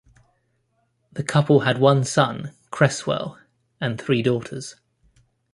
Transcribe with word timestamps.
The 1.13 1.21
couple 1.21 1.59
had 1.59 1.77
one 1.77 2.03
son, 2.05 2.55
Cresswell, 2.71 3.37
and 3.79 4.01
three 4.01 4.23
daughters. 4.23 4.77